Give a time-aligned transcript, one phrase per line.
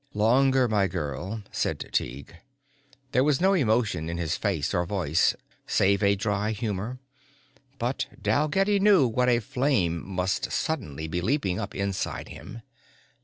[0.15, 2.37] "Longer, my girl," said Tighe.
[3.11, 5.35] There was no emotion in his face or voice
[5.67, 6.97] save a dry humor,
[7.77, 12.63] but Dalgetty knew what a flame must suddenly be leaping up inside him.